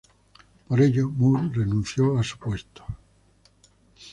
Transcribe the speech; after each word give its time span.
Por 0.67 0.81
ello 0.81 1.11
Moore 1.11 1.51
renunció 1.53 2.17
a 2.17 2.23
su 2.23 2.39
puesto. 2.39 2.83